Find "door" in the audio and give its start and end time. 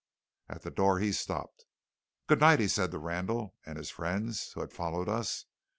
0.71-0.97